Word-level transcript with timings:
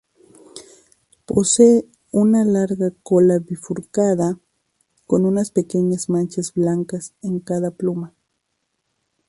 Posee 1.27 1.85
una 2.09 2.43
larga 2.43 2.91
cola 3.03 3.37
bifurcada, 3.37 4.39
con 5.05 5.27
unas 5.27 5.51
pequeñas 5.51 6.09
manchas 6.09 6.55
blancas 6.55 7.13
en 7.21 7.39
cada 7.39 7.69
pluma. 7.69 8.15